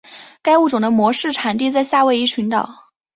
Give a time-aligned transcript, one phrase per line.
[0.41, 2.85] 该物种的模式产地在夏威夷群岛。